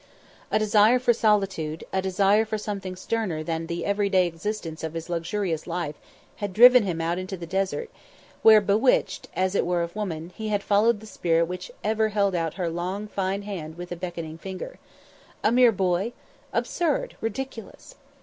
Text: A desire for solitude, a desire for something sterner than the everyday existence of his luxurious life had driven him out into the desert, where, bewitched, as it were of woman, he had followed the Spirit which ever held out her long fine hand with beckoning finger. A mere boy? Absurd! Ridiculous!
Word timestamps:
A 0.49 0.57
desire 0.57 0.97
for 0.97 1.13
solitude, 1.13 1.83
a 1.93 2.01
desire 2.01 2.43
for 2.43 2.57
something 2.57 2.95
sterner 2.95 3.43
than 3.43 3.67
the 3.67 3.85
everyday 3.85 4.25
existence 4.25 4.83
of 4.83 4.95
his 4.95 5.11
luxurious 5.11 5.67
life 5.67 5.93
had 6.37 6.53
driven 6.53 6.85
him 6.85 6.99
out 6.99 7.19
into 7.19 7.37
the 7.37 7.45
desert, 7.45 7.87
where, 8.41 8.61
bewitched, 8.61 9.27
as 9.35 9.53
it 9.53 9.63
were 9.63 9.83
of 9.83 9.95
woman, 9.95 10.31
he 10.35 10.47
had 10.47 10.63
followed 10.63 11.01
the 11.01 11.05
Spirit 11.05 11.45
which 11.45 11.69
ever 11.83 12.09
held 12.09 12.33
out 12.33 12.55
her 12.55 12.67
long 12.67 13.05
fine 13.07 13.43
hand 13.43 13.77
with 13.77 13.99
beckoning 13.99 14.39
finger. 14.39 14.79
A 15.43 15.51
mere 15.51 15.71
boy? 15.71 16.13
Absurd! 16.51 17.15
Ridiculous! 17.21 17.93